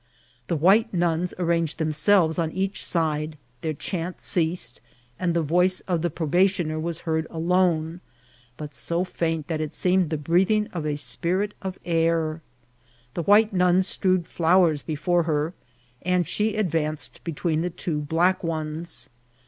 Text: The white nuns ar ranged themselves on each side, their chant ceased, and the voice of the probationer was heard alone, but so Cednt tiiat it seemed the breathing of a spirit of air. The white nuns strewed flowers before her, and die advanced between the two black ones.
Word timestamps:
The 0.47 0.55
white 0.55 0.91
nuns 0.91 1.31
ar 1.33 1.45
ranged 1.45 1.77
themselves 1.77 2.39
on 2.39 2.51
each 2.53 2.83
side, 2.83 3.37
their 3.61 3.75
chant 3.75 4.19
ceased, 4.19 4.81
and 5.19 5.35
the 5.35 5.43
voice 5.43 5.79
of 5.81 6.01
the 6.01 6.09
probationer 6.09 6.79
was 6.79 7.01
heard 7.01 7.27
alone, 7.29 8.01
but 8.57 8.73
so 8.73 9.05
Cednt 9.05 9.45
tiiat 9.45 9.59
it 9.59 9.73
seemed 9.73 10.09
the 10.09 10.17
breathing 10.17 10.65
of 10.73 10.87
a 10.87 10.95
spirit 10.97 11.53
of 11.61 11.77
air. 11.85 12.41
The 13.13 13.21
white 13.21 13.53
nuns 13.53 13.87
strewed 13.87 14.25
flowers 14.25 14.81
before 14.81 15.21
her, 15.29 15.53
and 16.01 16.25
die 16.25 16.45
advanced 16.45 17.23
between 17.23 17.61
the 17.61 17.69
two 17.69 17.99
black 17.99 18.43
ones. 18.43 19.11